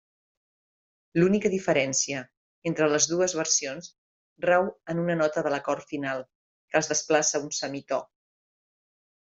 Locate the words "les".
2.93-3.07